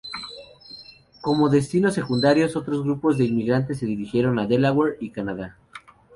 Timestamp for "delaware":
4.47-4.97